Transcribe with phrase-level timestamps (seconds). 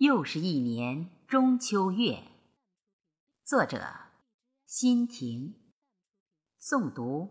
[0.00, 2.22] 又是一年中秋月。
[3.44, 3.84] 作者：
[4.64, 5.54] 辛婷。
[6.58, 7.28] 诵读：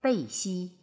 [0.00, 0.81] 贝西。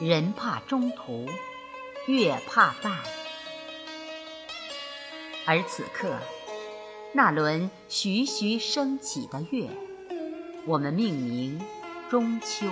[0.00, 1.28] 人怕中途，
[2.06, 2.90] 月怕半。
[5.44, 6.16] 而此刻，
[7.12, 9.68] 那轮徐徐升起的月，
[10.64, 11.60] 我们命名
[12.08, 12.66] 中秋。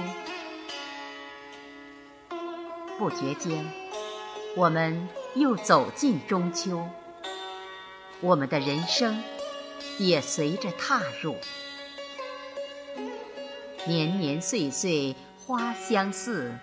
[2.98, 3.62] 不觉间，
[4.56, 6.88] 我们又走进中秋，
[8.22, 9.22] 我们的人生
[9.98, 11.36] 也随着踏入。
[13.86, 16.54] 年年岁岁花相似。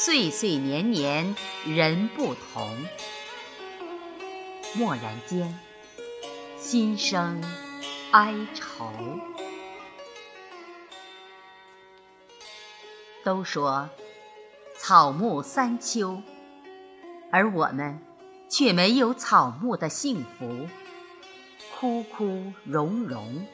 [0.00, 1.34] 岁岁年年
[1.66, 2.70] 人不同，
[4.76, 5.58] 蓦然间，
[6.56, 7.42] 心生
[8.12, 8.92] 哀愁。
[13.24, 13.90] 都说
[14.78, 16.22] 草木三秋，
[17.32, 17.98] 而我们
[18.48, 20.68] 却没有草木的幸福，
[21.74, 23.44] 枯枯荣荣。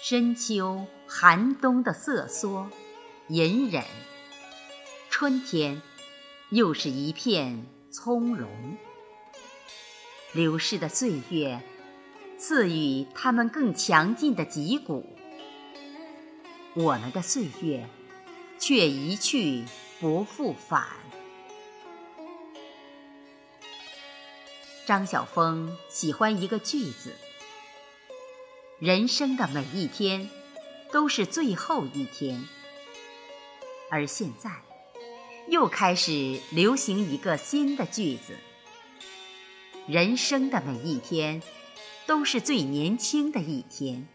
[0.00, 2.66] 深秋寒冬的瑟缩，
[3.28, 3.84] 隐忍。
[5.24, 5.80] 春天，
[6.50, 8.46] 又是一片葱茏。
[10.34, 11.62] 流逝的岁月，
[12.36, 15.16] 赐予他们更强劲的脊骨。
[16.74, 17.88] 我们的岁月，
[18.58, 19.64] 却一去
[19.98, 20.86] 不复返。
[24.84, 27.14] 张晓峰喜欢一个句子
[28.78, 30.28] ：“人生的每一天，
[30.92, 32.46] 都是最后一天。”
[33.90, 34.50] 而现在。
[35.48, 38.34] 又开始流行一个新的句子：
[39.86, 41.42] 人生的每一天，
[42.06, 44.08] 都是最年轻的一天。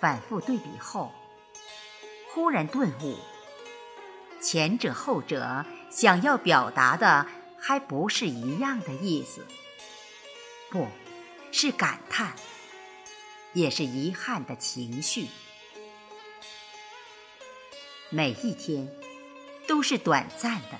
[0.00, 1.12] 反复对比后，
[2.34, 3.16] 忽然顿悟，
[4.42, 7.26] 前者后者想要表达的
[7.58, 9.46] 还不是一样的意思，
[10.68, 10.88] 不
[11.52, 12.34] 是感叹，
[13.52, 15.28] 也是遗憾的情绪。
[18.10, 18.88] 每一天。
[19.66, 20.78] 都是短暂的，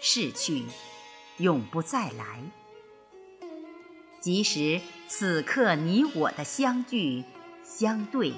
[0.00, 0.64] 逝去，
[1.38, 2.42] 永不再来。
[4.20, 7.24] 即使此刻你我的相聚
[7.64, 8.34] 相对，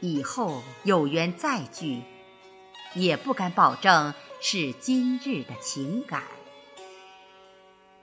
[0.00, 2.02] 以后有缘再聚，
[2.94, 6.22] 也不敢保证是今日的情感。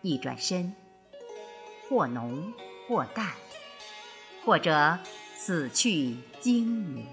[0.01, 0.75] 一转身，
[1.87, 2.51] 或浓
[2.87, 3.31] 或淡，
[4.43, 4.99] 或者
[5.35, 7.05] 死去经明。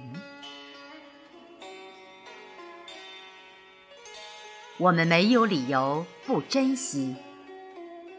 [4.81, 7.15] 我们没有理由不珍惜，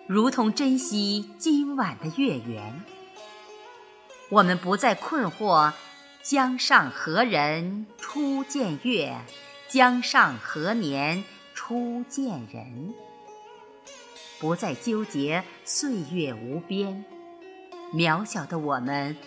[0.06, 2.84] 如同珍惜今晚的月圆。
[4.30, 5.74] 我们不再困惑
[6.22, 9.18] 江上何人初见月，
[9.68, 11.24] 江上何年
[11.56, 12.94] 初见人。
[14.40, 17.04] 不再纠结岁月无边，
[17.92, 19.18] 渺小的我们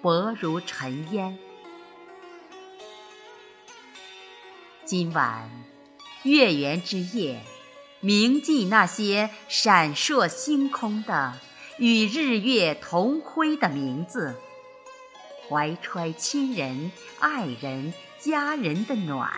[0.00, 1.36] 薄如尘烟。
[4.84, 5.73] 今晚。
[6.24, 7.42] 月圆之夜，
[8.00, 11.38] 铭记那些闪烁星空的、
[11.76, 14.34] 与日月同辉的名字，
[15.46, 19.30] 怀揣亲人、爱人、家人的暖，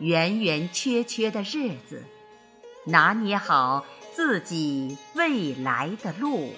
[0.00, 2.04] 圆圆缺缺的日子，
[2.86, 6.52] 拿捏好自己未来的路。